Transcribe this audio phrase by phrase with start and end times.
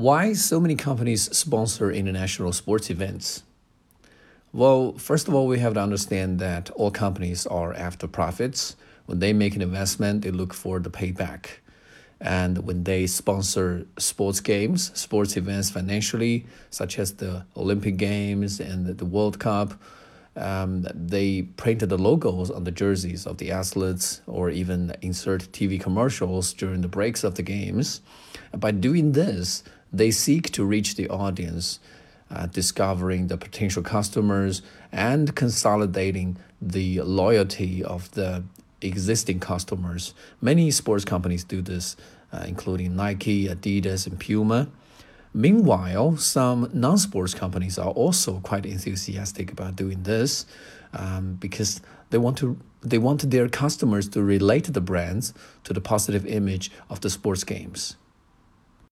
[0.00, 3.42] Why so many companies sponsor international sports events?
[4.50, 8.76] Well, first of all, we have to understand that all companies are after profits.
[9.04, 11.60] When they make an investment, they look for the payback.
[12.18, 18.86] And when they sponsor sports games, sports events financially, such as the Olympic Games and
[18.86, 19.74] the World Cup,
[20.34, 25.78] um, they print the logos on the jerseys of the athletes or even insert TV
[25.78, 28.00] commercials during the breaks of the games.
[28.56, 29.62] By doing this,
[29.92, 31.80] they seek to reach the audience,
[32.30, 34.62] uh, discovering the potential customers
[34.92, 38.44] and consolidating the loyalty of the
[38.80, 40.14] existing customers.
[40.40, 41.96] Many sports companies do this,
[42.32, 44.68] uh, including Nike, Adidas, and Puma.
[45.32, 50.44] Meanwhile, some non sports companies are also quite enthusiastic about doing this
[50.92, 55.34] um, because they want to they want their customers to relate the brands
[55.64, 57.96] to the positive image of the sports games.